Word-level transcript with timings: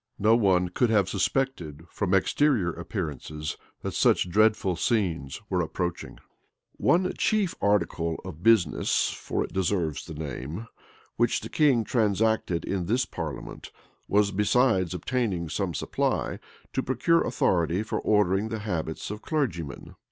No 0.17 0.35
one 0.35 0.69
could 0.69 0.89
have 0.89 1.07
suspected, 1.07 1.85
from 1.91 2.15
exterior 2.15 2.71
appearances, 2.73 3.55
that 3.83 3.93
such 3.93 4.31
dreadful 4.31 4.75
scenes 4.75 5.39
were 5.47 5.61
approaching. 5.61 6.17
One 6.77 7.13
chief 7.19 7.53
article 7.61 8.19
of 8.25 8.41
business, 8.41 9.11
(for 9.11 9.43
it 9.43 9.53
deserves 9.53 10.03
the 10.07 10.15
name,) 10.15 10.65
which 11.17 11.41
the 11.41 11.49
king 11.49 11.83
transacted 11.83 12.65
in 12.65 12.87
this 12.87 13.05
parliament, 13.05 13.71
was, 14.07 14.31
besides 14.31 14.95
obtaining 14.95 15.49
some 15.49 15.75
supply, 15.75 16.39
to 16.73 16.81
procure 16.81 17.21
authority 17.21 17.83
for 17.83 17.99
ordering 18.01 18.49
the 18.49 18.57
habits 18.65 19.11
of 19.11 19.21
clergymen. 19.21 19.93